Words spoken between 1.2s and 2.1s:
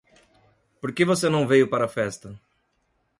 não veio para a